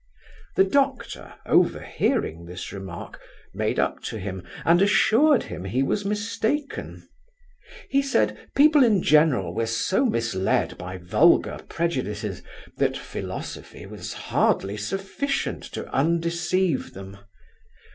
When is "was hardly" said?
13.85-14.75